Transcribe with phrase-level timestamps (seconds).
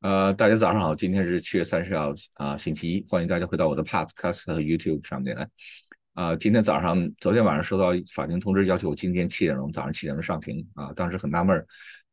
[0.00, 5.46] 呃，大家早上好，今天是七月三十号啊，星期一，欢迎大家回到我的 Podcast 和 YouTube 上面来。
[6.14, 11.62] 啊，今天早上，昨天晚上收到法庭通知，要求我今天七点钟早上七点钟上庭啊，当时很纳闷，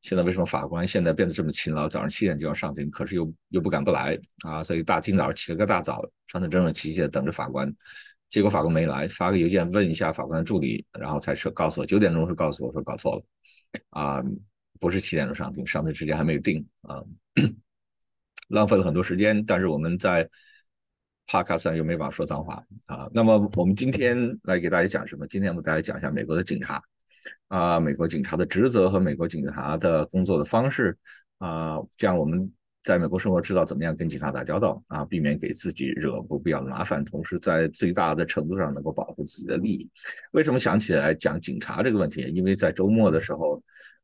[0.02, 7.74] 现在为什么法官现在变得这么勤劳，早上七点就要上庭，可是又又不敢不来啊，所以大清早上起了个大早，穿的整整齐齐的等着法官，
[8.30, 13.24] 结果法官没来，发个邮件问一下法官的助理，然后才说告诉我九点钟是告诉我说搞错了，
[13.92, 14.22] 啊，
[14.78, 17.02] 不是七点钟上庭，上庭时间还没有定啊。
[18.48, 20.28] 浪费了很多时间，但是我们在
[21.28, 23.10] podcast 上又没法说脏话啊。
[23.14, 25.28] 那么我们今天来给大家讲什么？
[25.28, 26.82] 今天我们大家讲一下美国的警察
[27.50, 30.98] 啊，美国警察的职责和美国警察的工作的方式
[31.40, 32.50] 啊，这样我们
[32.84, 39.90] 在美国生活知道怎么样跟警察打交道啊，避免给自己惹不必要的麻烦，同时在最大的程度上能够保护自己的利益。
[40.32, 42.22] 为什么想起来讲警察这个问题？
[42.34, 43.62] 因为在周末的时候。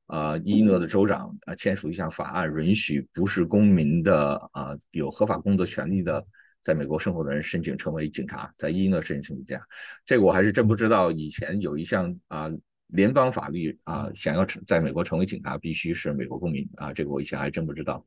[0.08, 6.24] 啊，伊诺的州长啊签署一项法案，允许不是公民的啊有合法工作权利的
[6.62, 9.66] 在美国生活的人申请成为警察，在伊诺申请警察。
[10.06, 11.10] 这个我还是真不知道。
[11.10, 12.50] 以前有一项啊
[12.88, 16.94] 联邦法律啊，想要成在美国成为警察，必须是美国公民啊。
[16.94, 18.06] 这个我以前还真不知道。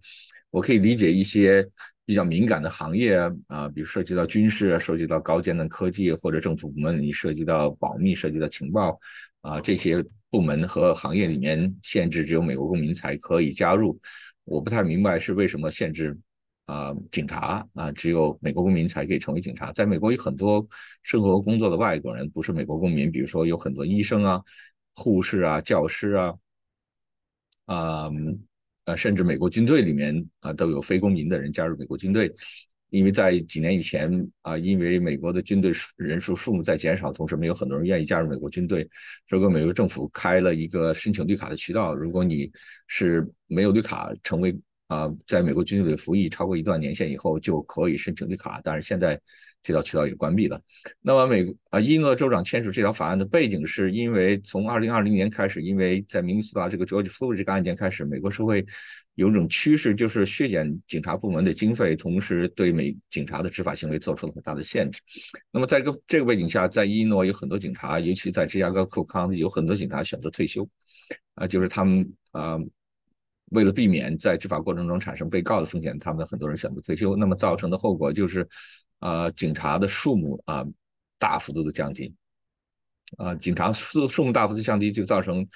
[0.51, 1.67] 我可以理解一些
[2.05, 8.99] 比较敏感的行业啊，比如涉及到军事、涉及到高尖的科技或者政府部门，你涉及到保密、涉及到情报
[9.41, 10.05] 啊这些。
[10.37, 13.99] 部门和行业里面限制只有美国公民才可以加入，
[14.45, 16.15] 我不太明白是为什么限制
[16.67, 19.73] 啊警察啊只有美国公民才可以成为警察。
[19.73, 20.67] 在美国有很多
[21.03, 24.43] 生活工作的外国人不是美国公民，比如说有很多医生啊、
[24.95, 26.35] 护士啊、教师啊，
[27.65, 28.11] 啊
[28.85, 32.31] 呃甚至美国军队里面啊都有非公民的人加入美国军队。
[32.91, 34.11] 因为在几年以前
[34.43, 38.89] 啊，因为美国的军队人数数目在减少，同时没有很多人愿意加入美国军队，
[39.29, 41.95] 所以美国政府开了一个申请绿卡的渠道。
[41.95, 42.51] 如果你
[42.87, 48.61] 是没有绿卡，成为啊，在美国军队里服役超过一段年限以后，就可以申请绿卡。
[48.63, 49.21] 但是现在
[49.63, 50.61] 这条渠道也关闭了。
[51.03, 58.65] 那么美啊，伊诺州长签署这条法案的背景是因为从二零二零年开始，因为在明尼苏达这个 George Floyd 这个案件开始，美国社会。
[59.17, 65.01] 有一种趋势，就是削减警察部门的经费，同时对美警察的执法行为做出了很大的限制。
[65.51, 70.69] 那么，在这个这个背景下，在伊诺有很多警察，尤其在芝加哥、库康有很多警察选择退休，
[71.35, 72.59] 啊，就是他们啊，
[73.53, 77.17] 为了避免在执法过程中产生被告的风险，他们很多人选择退休。
[77.17, 78.47] 那么造成的后果就是，
[78.99, 80.63] 啊，警察的数目啊
[81.19, 82.15] 大幅度的降低，
[83.17, 85.49] 啊，警察数数目大幅度降低，就造成。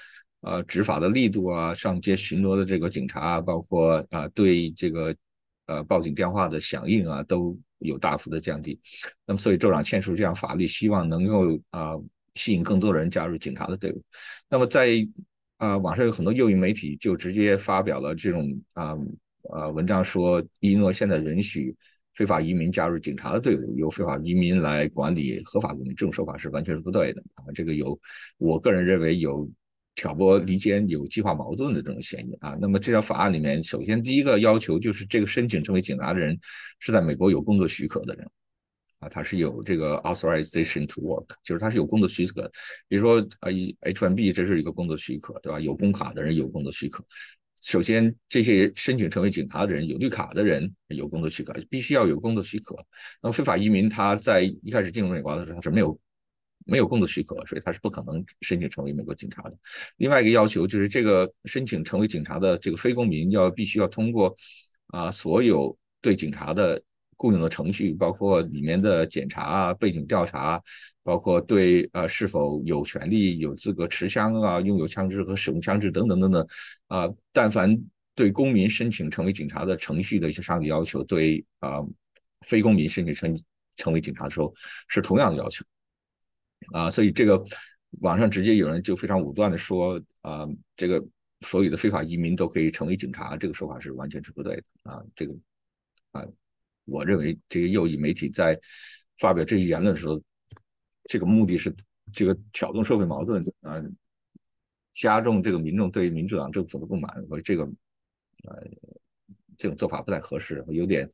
[0.42, 5.14] 呃，执法的力度啊，上街巡逻的这个警察啊，包括啊，对这个
[5.66, 8.80] 呃报警电话的响应啊，都有大幅的降低。
[9.26, 11.92] 那么，所以州长签署这样法律，希望能够啊
[12.36, 14.02] 吸引更多的人加入警察的队伍。
[14.48, 15.06] 那么，在
[15.58, 18.96] 啊网上有很多右翼媒体就直接发表了这种啊
[19.52, 21.76] 呃文章，说伊诺现在允许
[22.14, 27.44] 非法移民加入警察的队伍，由非法移民来管理合法公民，这种说法是完全是不对的啊。
[27.54, 28.00] 这个有，
[28.38, 29.46] 我个人认为有。
[29.94, 32.56] 挑拨离间、有计划矛盾的这种嫌疑啊。
[32.60, 36.38] 那么这条法案里面，首先第一个要求就是这个申请成为警察的人
[36.78, 38.26] 是在美国有工作许可的人
[39.00, 42.50] 啊，他是有这个 authorization to work，就是他是有工作许可。
[42.88, 45.58] 比如说啊，H1B 这是一个工作许可，对吧？
[45.58, 47.04] 有工卡的人有工作许可。
[47.62, 52.74] 首先，这些申请成为警察的人、有绿卡的人有工作许可，必须要有工作许可。
[53.22, 55.98] 那么非法移民他在一开始进入美国的时候他是没有。
[56.66, 59.56] 没有工作许可，所以他是不可能申请成为美国警察的。
[59.96, 64.34] 另外一个要求就是，这个申请成为警察的这个非公民要必须要通过
[64.88, 66.80] 啊所有对警察的
[67.16, 70.62] 雇佣的程序，包括里面的检查、背景调查，
[71.02, 76.46] 包括对呃是否有权利、有资格持枪啊、拥有枪支和使用枪支等等等等
[76.86, 77.78] 啊，但凡
[78.14, 81.80] 对公民申请成为警察的程序的一些上的要求，对啊
[82.46, 83.40] 非公民申请成
[83.76, 84.52] 成为警察的时候
[84.88, 85.64] 是同样的要求。
[86.72, 87.42] 啊，所以这个
[88.00, 91.04] 网上直接有人就非常武断的说，啊，这个
[91.40, 95.02] 所有的非法移民都可以成为警察，这个说法是完全是不对的啊。
[95.14, 95.34] 这个
[96.12, 96.24] 啊，
[96.84, 98.58] 我认为这个右翼媒体在
[99.18, 100.20] 发表这些言论的时候，
[101.04, 101.74] 这个目的是
[102.12, 103.82] 这个挑动社会矛盾啊，
[104.92, 107.64] 加重这个民众对于民主党政府的不满，我这个
[108.44, 108.62] 呃
[109.56, 111.10] 这种做法不太合适，有点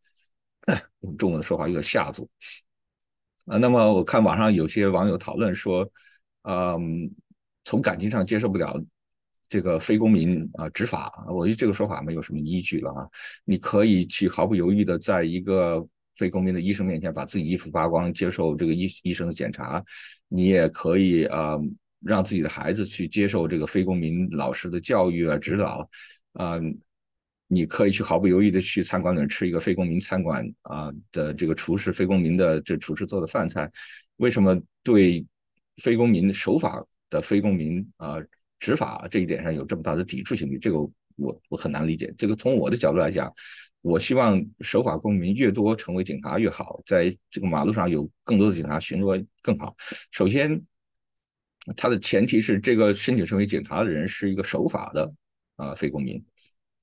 [1.01, 2.29] 用中文的说法有点下作。
[3.47, 5.89] 啊，那么我看网上有些网友讨论说，
[6.43, 7.11] 嗯，
[7.65, 8.81] 从感情上接受不了
[9.49, 13.07] 这个非公民啊执法，我觉得这个说法没有什么依据了啊。
[13.45, 19.83] 你可以去毫不犹豫的在一个非公民的医生面前把自己衣服扒光，接受这个医医生的检查，
[20.29, 21.57] 你也可以啊
[22.01, 25.89] 让自己的孩子去接受这个非公民老师的教育啊指导，
[26.33, 26.59] 啊，
[27.49, 33.71] 你可以去毫不犹豫的去餐馆里吃一个非公民餐馆啊的这个厨师非公民的这厨师做的饭菜，
[34.17, 35.25] 为什么对
[35.77, 38.17] 非公民守法的非公民啊
[38.59, 40.59] 执法这一点上有这么大的抵触心理？
[40.59, 40.79] 这个
[41.17, 42.13] 我我很难理解。
[42.19, 43.33] 这个从我的角度来讲，
[43.81, 49.77] 我希望守法公民越多，成为警察越好，在这个马路上有更多的警察巡逻更好。
[50.11, 50.61] 首先，
[51.77, 55.15] 它的前提是这个申请成为警察的人是一个守法的
[55.57, 56.21] 啊非公民。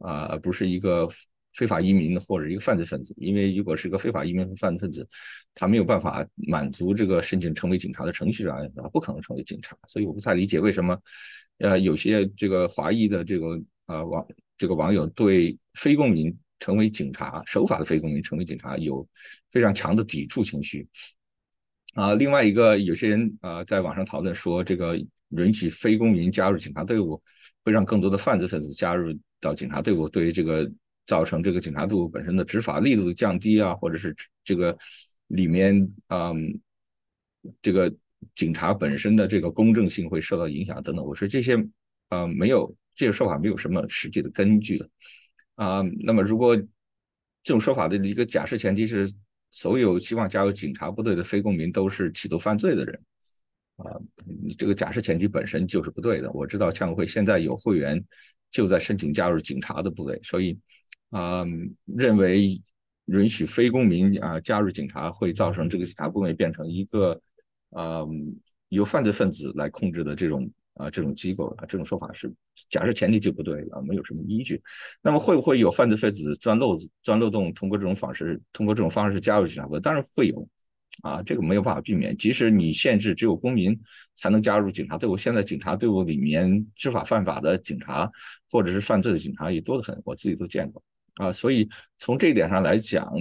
[0.04, 1.10] 啊，而不是一个
[1.54, 5.08] 非法移民或者一个犯罪分子，因为如果是一个非法移民和犯罪分子，
[5.54, 9.78] 他没有办法满足这个申请成为警察的程序上，他不可能成为警察。
[9.88, 11.00] 所以我不太理解为什么，
[11.60, 14.28] 呃，有些这个华裔的这个呃网
[14.58, 19.08] 这个网友对非公民成为警察、守法的非公民成为警察有
[19.52, 20.88] 非常强的抵触情绪。
[21.94, 24.98] 啊，另外一个有些人啊在网上讨论说，这个
[25.30, 27.22] 允许非公民加入警察队伍，
[27.64, 29.16] 会让更多的犯罪分子加入。
[29.44, 30.72] 到警察队伍，对于这个
[31.06, 34.76] 造成这个警察队伍本身的执法力度的降低啊，或者是这个
[35.28, 35.76] 里面
[36.08, 36.60] 嗯，
[37.62, 37.94] 这个
[38.34, 41.58] 警察本身的这个公正性会受到影响等等，我说这些
[42.08, 44.90] 啊没有这些说法没有什么实际的根据的
[45.56, 45.82] 啊。
[46.06, 49.12] 那么如果这种说法的一个假设前提是
[49.52, 52.98] 所有希望加入警察部队的非公民都是企图犯罪的人
[53.76, 53.92] 啊，
[54.46, 56.32] 你这个假设前提本身就是不对的。
[56.32, 58.02] 我知道枪会现在有会员。
[58.54, 60.58] 就在申请加入警察的部队，所以
[61.10, 61.44] 啊，
[61.86, 62.62] 认为
[63.08, 67.20] 允许非公民啊加入警察会造成这个警察部队变成一个
[67.72, 68.06] 啊
[68.70, 72.32] 由犯罪分子来控制的这种啊这种机构啊，这种说法是
[72.70, 74.62] 假设前提就不对了，没有什么依据。
[75.02, 79.82] 那么会不会有犯罪分子钻漏子、钻漏洞，通过这种方式，通过这种方式加入警察部队？
[79.82, 80.48] 当然会有。
[81.02, 82.16] 啊，这个没有办法避免。
[82.16, 83.78] 即使你限制只有公民
[84.16, 88.10] 才能加入警察队伍，现在警察队伍里面知法犯法的警察
[88.50, 90.82] 或者是犯罪的警察也多得很，我自己都见过
[91.16, 91.34] 啊。
[91.34, 91.68] 所以
[91.98, 93.12] 从这一点上来讲，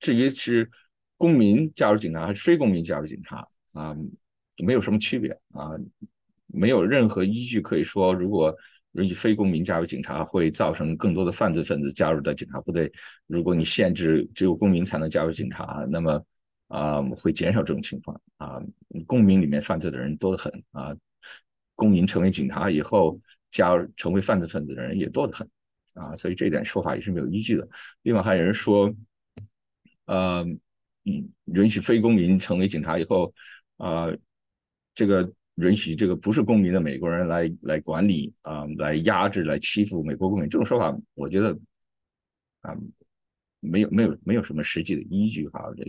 [0.00, 0.68] 至于是
[1.16, 3.96] 公民加入警察还是非公民加入警察啊，
[4.58, 5.70] 没有什么区别啊，
[6.48, 8.54] 没有任何依据可以说，如果
[8.92, 12.92] 允许非公民加入警察会造成更多的犯罪分子加入到警察部队。
[13.26, 16.22] 如果你限制只有公民才能加入警察，那么。
[16.70, 18.62] 啊，会减少这种情况啊。
[19.04, 20.94] 公民里面犯罪的人多得很啊，
[21.74, 23.20] 公民成为警察以后，
[23.50, 25.48] 加入成为犯罪分子的人也多得很
[25.94, 26.14] 啊。
[26.16, 27.68] 所以这点说法也是没有依据的。
[28.02, 28.94] 另外还有人说，
[30.06, 30.46] 呃，
[31.04, 33.34] 嗯，允许非公民成为警察以后，
[33.78, 34.06] 啊，
[34.94, 41.58] 这个允许这个不是公民的美国人来来管理啊，来压制、来欺负美国公民，这种说法，我觉得
[42.60, 42.76] 啊。
[43.60, 45.84] 没有没有没有什么实际的依据哈，这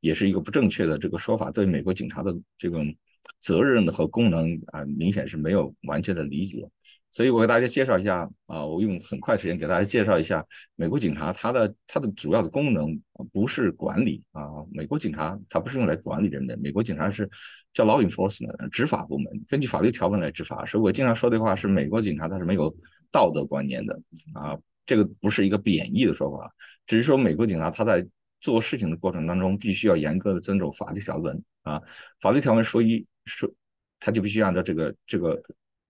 [0.00, 2.94] 也是一个不正确的这个说法，对美国警察的这种
[3.40, 6.68] 责任和功能啊，明显是没有完全的理解。
[7.12, 10.44] 所以我给大家介绍一下啊，我用很快时间给大家介绍一下
[10.74, 13.00] 美国警察，它的它的主要的功能
[13.32, 17.26] 不是管理啊，美国警察它不是用来管理人的，美国警察是
[17.72, 20.62] 叫 law enforcement 执法部门，根据法律条文来执法。
[20.66, 22.74] 所以我经常说的话是，美国警察他是没有
[23.10, 23.98] 道德观念的
[24.34, 24.58] 啊。
[24.86, 26.50] 这个不是一个贬义的说法，
[26.86, 28.06] 只是说美国警察他在
[28.40, 31.82] 做事情的过程当中，必须要严格的遵守法律条文啊。
[32.20, 33.50] 法律条文说一说，
[33.98, 35.42] 他就必须按照这个这个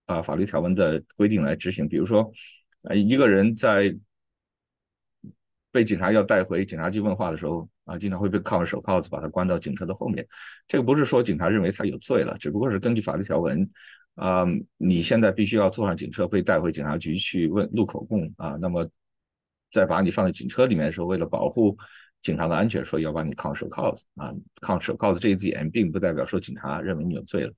[0.05, 1.87] 啊法律条文的规定来执行。
[1.87, 2.29] 比如说，
[2.83, 3.95] 呃，一个人在
[5.77, 10.25] 被警察要带回警察局问话的时候啊，经常会被铐上手铐子，把他关到警车的后面。
[10.67, 13.69] 这个不是说警察认为他有罪了，只不过是根据法律条文。
[14.15, 14.43] 啊，
[14.77, 18.57] 你现在必须要坐上警车被带回警察局去问录口供啊。
[18.59, 18.89] 那么，
[19.71, 21.77] 在把你放在警车里面的时候，为了保护
[22.23, 24.33] 警察的安全，说要把你铐手铐子啊。
[24.61, 27.53] 铐手铐子这一点，并不代表说警察认为你有罪了。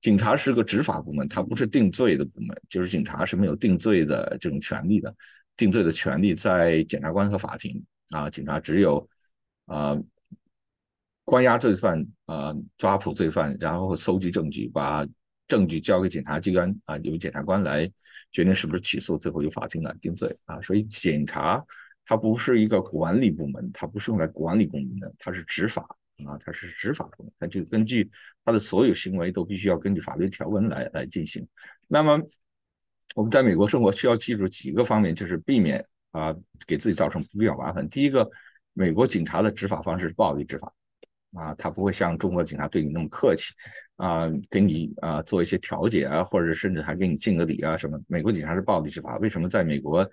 [0.00, 5.12] 警察是个执法部门，他不是定罪的部门，就是警察是没有定罪的这种权利的。
[5.56, 9.08] 定罪的权利在检察官和法庭啊，警察只有
[9.66, 9.96] 啊
[11.24, 15.06] 关押罪犯啊，抓捕罪犯，然后搜集证据，把。
[15.46, 17.86] 证据交给检察机关啊，由检察官来
[18.32, 20.58] 决定是不是起诉，最后由法庭来定罪啊。
[20.62, 21.62] 所以检察
[22.06, 25.82] 它不是一个管理部门，它不是用来管理公民的，它是执法
[26.24, 28.10] 啊，它是执法部门，它就根据
[28.42, 31.46] 它的所有行为都必须要根据法律条文来来进行。
[31.88, 32.18] 那么
[33.14, 36.34] 我们在美国生活需要记住几个方面，就是避免啊
[36.66, 37.88] 给自己造成不必要麻烦。
[37.88, 38.28] 第一个，
[38.74, 40.72] 美国警察的执法方式是暴力执法。
[41.36, 43.52] 啊，他不会像中国警察对你那么客气，
[43.96, 48.00] 啊，给你啊做一些调解啊，或者甚至还给你敬个礼啊什么。
[48.06, 50.08] 美国警察是暴力执法，为什么在美国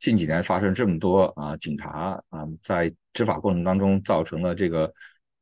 [0.00, 4.92] 近几年发生这么多啊警察啊在执法过程当中造成了这个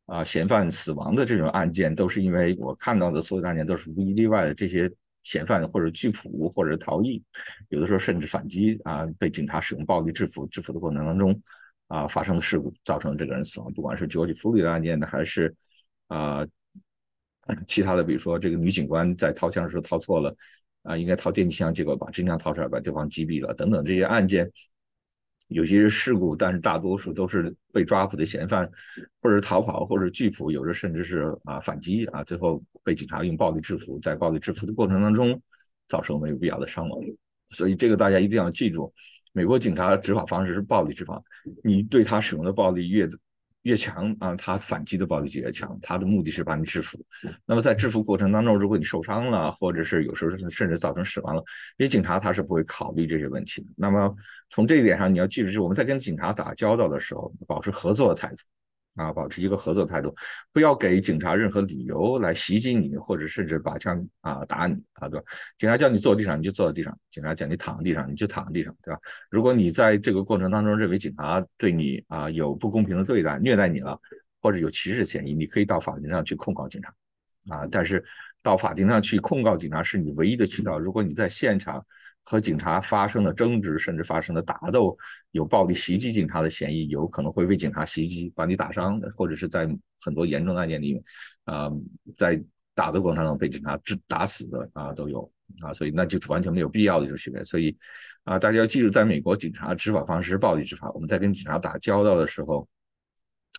[0.05, 4.87] 啊嫌犯死亡的这种案件，都是因为我看到的所有案件都是无一例外的这些
[5.23, 7.23] 嫌犯或者拒捕或者逃逸，
[7.69, 11.41] 有的时候甚至反击啊，被警察使用暴力制服，制服的过程当中
[11.89, 15.55] 啊发生的事故，造成这个人死亡，不管是九九福利的案件呢，还是
[16.09, 16.47] 啊
[17.67, 20.35] 其他的，比如说这个女警官在掏枪的时候掏错了
[20.83, 24.51] 啊，应该掏电击枪，结果把真枪掏出来把对方击毙了，等等这些案件。
[25.53, 28.69] 有些是事故，但是大多数都是被抓捕的嫌犯，
[29.21, 35.41] 或者逃跑，或者拒捕，有的甚至是啊反击啊，最后被警察用暴力制服，在暴力制服的过程当中，
[35.89, 37.01] 造成没有必要的伤亡。
[37.49, 38.93] 所以这个大家一定要记住，
[39.33, 41.23] 美国警察执法方式是暴力执法，
[41.63, 43.09] 你对他使用的暴力越。
[43.63, 45.79] 越强啊，他反击的暴力就越强。
[45.81, 46.99] 他的目的是把你制服。
[47.47, 51.43] 那么在制服过程当中，如果你受伤了，或者是有时候甚至造成死亡了，
[51.77, 53.69] 因为警察他是不会考虑这些问题的。
[53.77, 54.15] 那么
[54.51, 58.43] 从这一点上，你要记住，就是我们在跟警察打交道的时候，保持合作的态度。
[58.95, 60.15] 啊，保持一个合作态度，
[60.53, 65.25] 不要给警察任何理由来袭击你，或者甚至把枪啊打你啊，对吧？
[65.59, 69.01] 警察叫你坐地上，你就坐在地上；警察叫你躺在地上，你就躺在地上，对吧？
[69.31, 73.99] 如果你在这个过程当中认为警察对你啊有不公平的对待、虐待你了，
[74.43, 76.95] 或者有歧视嫌疑，你可以到法庭上去控告警察
[77.49, 77.67] 啊。
[77.71, 78.05] 但是
[78.43, 80.79] 到法庭上去控告警察是你唯一的渠道。
[80.79, 81.83] 如果你在现场，
[82.25, 84.97] 和警察发生了争执，甚至发生了打斗，
[85.33, 89.69] 有暴力袭击警察的嫌疑，有可能会被警察袭击，把你打伤，或者是在
[90.01, 91.03] 很多严重案件里面，
[91.45, 91.71] 啊，
[92.17, 92.43] 在
[92.75, 97.43] 打的过程中被警察致打死的啊都有啊，所以那就是完全没有必要的一种区别。
[97.45, 97.77] 所以
[98.25, 102.69] 啊，大家要记住，在美国警察执法方式是暴力执法，我们在跟警察打交道的时候。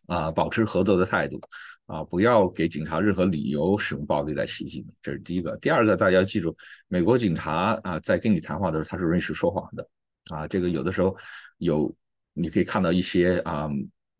[0.07, 1.39] 啊，保持合作的态度，
[1.85, 5.57] 啊，不要给警察任何理由使用暴力来袭击你这是第一个。
[5.57, 6.55] 第二个，大家要记住，
[6.87, 9.87] 美国警察啊，在跟你谈话的时候，他是允许说谎的。
[10.31, 11.15] 啊，这个有的时候
[11.57, 11.93] 有，
[12.33, 13.69] 你可以看到一些啊，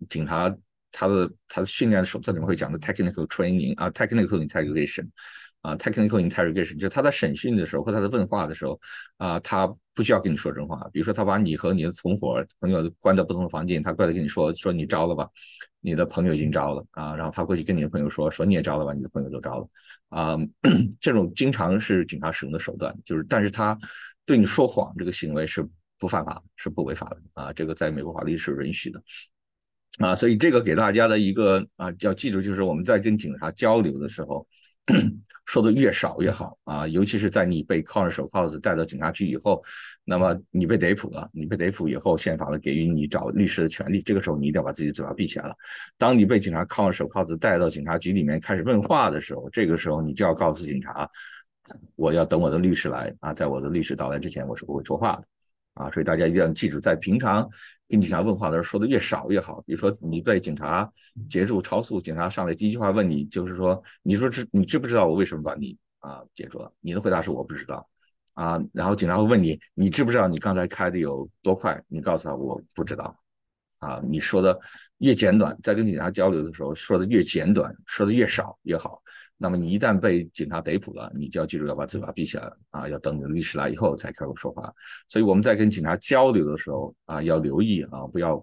[0.10, 0.54] 警察
[0.92, 5.08] 他的他的训练手册里面会讲的 technical training 啊，technical interrogation。
[5.64, 8.78] 啊，technical interrogation 就是他在审讯的时候和他在问话的时候，
[9.16, 9.66] 啊，他
[9.96, 10.78] 不需要跟你说真话。
[10.92, 15.26] 比如说，他把你和你的同伙朋友关在不同的房间，他过来跟你说说你招了吧，
[15.80, 19.68] 你的朋友已经招了啊，然后他过去跟你的朋友说说你也招了吧，你的朋友都招了
[20.10, 20.38] 啊。
[21.00, 23.78] 这种经常是警察使用的手段，就是但是他
[24.26, 25.66] 对你说谎这个行为是
[25.98, 29.02] 不犯法，是不违法的啊，这个在美国法律是允许的
[30.00, 34.46] 啊，所以这个给大家的一个啊要记住，就是我们在跟警察交流的时候。
[35.46, 39.62] 说的越少越好啊，尤其是在你被铐上手铐子带到警察局以后，
[40.04, 45.54] 那么你被逮捕了，你被逮捕以后，宪法呢给予你找律师的权利，这个时候你一定要把自己嘴巴闭起来了。
[45.98, 51.10] 当你被警察铐上手铐子带到警察局里面开始问话的时候，这个时候你就要告诉警察，
[51.96, 55.24] 我要等我的律师来啊，在我的律师到来之前，我是不会说话的。
[55.74, 57.48] 啊，所以大家一定要记住，在平常
[57.90, 59.62] 跟警察问话的时候，说的越少越好。
[59.66, 60.92] 比如说，你被警察
[61.30, 66.72] 截住超速，警察上来第一句话问你，就是说，你说知你知不知道我为什么把你啊截住了？
[66.80, 67.88] 你的回答是我不知道。
[68.34, 71.80] 啊，然后警察会问你，你知不知道你刚才开的有多快？
[71.88, 73.16] 你告诉他我不知道。
[73.80, 74.58] 啊，你说的
[75.00, 79.02] 越简短，在跟警察交流的时候说的越简短，说的越少越好。
[79.44, 84.74] 那么你一旦被警察逮捕了，你就要记住要把嘴巴闭起来啊，要等你的律师来以后才开口说话。
[85.10, 88.42] 所以我们在跟警察交流的时候啊，要留意啊，不要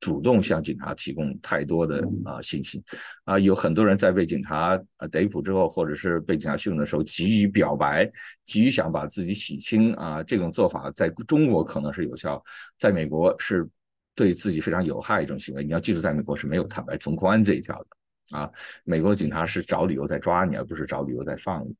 [0.00, 2.84] 主动向警察提供太多的啊信息
[3.24, 3.38] 啊。
[3.38, 8.06] 有很多人在被警察啊逮捕之后，或者是被警察讯问的时候，急于表白，
[8.44, 12.44] 急于想把自己洗清啊，这种做法在中国可能是有效，
[12.78, 13.66] 在美国是
[14.14, 15.64] 对自己非常有害一种行为。
[15.64, 17.86] 你要记住，在美国是没有坦白从宽这一条的。
[18.30, 18.50] 啊，
[18.84, 21.74] 美国警察是找理由在抓你，而不是找理由在放你。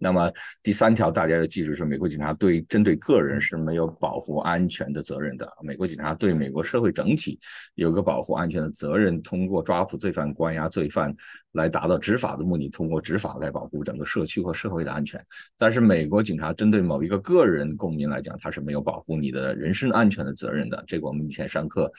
[0.00, 0.30] 那么
[0.62, 5.52] 第三条，大家要记住是，美国警察对针对个人是没有保护安全的责任的。
[5.60, 7.36] 美国警察对美国社会整体
[7.74, 11.12] 有个保护安全的责任，通过抓捕罪犯、关押罪犯
[11.50, 15.20] 来达到执法的目的，通过执法来保护整个社区和社会的安全。
[15.56, 20.84] 但是美国警察针对某一个个人公民来讲，他是没有保护你的人身安全的责任的。
[20.86, 21.92] 这个我们以前上课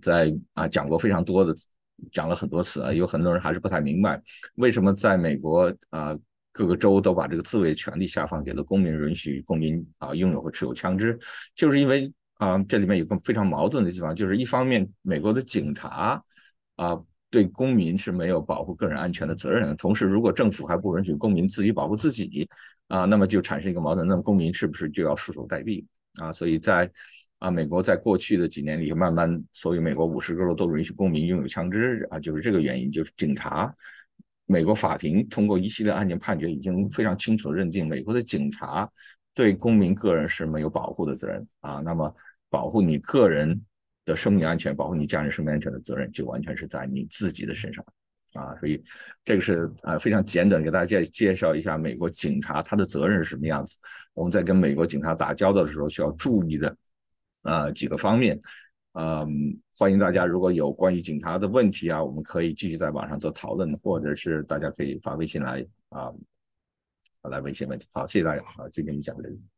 [0.00, 1.54] 在啊讲过非常多的。
[2.10, 4.20] 讲了很多次啊，有很多人还是不太明白，
[4.56, 6.16] 为什么在美国啊
[6.52, 11.18] 各个州都把这个自卫权利下放给了公民，允许公民啊拥有和持有枪支，
[11.54, 16.22] 就是因为啊这里面有个非常矛盾的地方，就是一方面美国的警察
[16.76, 16.96] 啊
[17.30, 22.48] 对公民是没有保护个人安全的责任，同时如果政府还不允许公民自己保护自己
[22.86, 25.84] 啊，那么就产生一个矛盾，那么公民是不是就要束手待毙
[26.20, 26.30] 啊？
[26.30, 26.88] 所以在
[27.44, 33.70] 啊，美国在过去的几年里，慢慢所有美国五十个州都允许公民拥有枪支啊，就是这个原因，就是警察，
[34.46, 38.90] 美国法庭通过一系列案件判决，已经非常清楚认定，美国的警察
[39.34, 41.82] 对公民个人是没有保护的责任啊。
[41.84, 42.10] 那么，
[42.48, 43.60] 保护你个人
[44.06, 47.84] 的生命安全，保护你家人生命安全的责任，就完全是在你自己的身上
[48.32, 48.82] 啊，所以
[49.22, 53.76] 这个是啊非常简短给大家介介绍一下美国警察他的责任是什么样子。
[54.14, 56.74] 我们在跟美国警察打交道的时候需要注意的
[57.44, 58.38] 呃几个方面。
[58.92, 59.26] 嗯，
[59.76, 66.12] 欢迎大家如果有关于警察的问题啊，我们可以继续在网上做讨论，或者是大家可以发微信来啊
[67.22, 67.86] 来问一些问题。
[67.92, 68.44] 好，谢谢大家。
[68.44, 69.53] 好，今天就讲到这里。